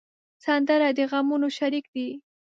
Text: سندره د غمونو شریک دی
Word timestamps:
سندره 0.45 0.89
د 0.97 0.99
غمونو 1.11 1.47
شریک 1.57 1.85
دی 1.93 2.07